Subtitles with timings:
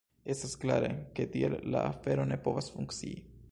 [0.33, 3.17] Estas klare, ke tiel la afero ne povas funkcii.